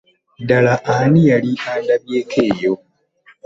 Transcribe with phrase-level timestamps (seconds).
[0.41, 2.73] Ddala ani yali andabyeko eyo?